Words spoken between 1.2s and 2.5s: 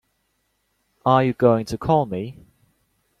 you going to call me?